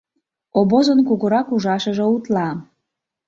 [0.59, 2.49] Обозын кугурак ужашыже утла.